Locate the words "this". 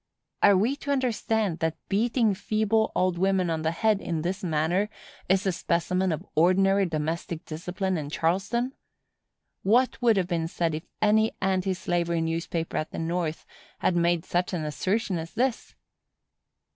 4.23-4.43, 15.35-15.75